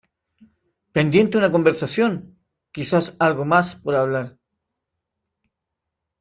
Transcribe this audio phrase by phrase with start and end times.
[0.95, 2.13] Pendiente una conversación,
[2.71, 4.39] quizá algo más por hablar.